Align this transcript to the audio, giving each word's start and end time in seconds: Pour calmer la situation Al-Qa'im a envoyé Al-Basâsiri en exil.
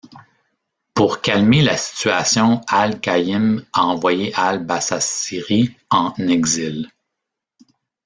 Pour 0.95 1.21
calmer 1.21 1.61
la 1.61 1.77
situation 1.77 2.61
Al-Qa'im 2.67 3.59
a 3.71 3.81
envoyé 3.83 4.33
Al-Basâsiri 4.33 5.75
en 5.91 6.11
exil. 6.27 6.89